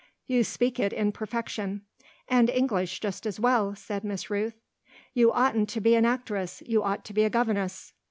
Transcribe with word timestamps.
"You 0.25 0.43
speak 0.43 0.79
it 0.79 0.93
in 0.93 1.11
perfection." 1.11 1.83
"And 2.27 2.49
English 2.49 3.01
just 3.01 3.27
as 3.27 3.39
well," 3.39 3.75
said 3.75 4.03
Miss 4.03 4.31
Rooth. 4.31 4.59
"You 5.13 5.31
oughtn't 5.31 5.69
to 5.69 5.79
be 5.79 5.93
an 5.93 6.05
actress 6.05 6.63
you 6.65 6.81
ought 6.81 7.05
to 7.05 7.13
be 7.13 7.23
a 7.23 7.29
governess." 7.29 7.93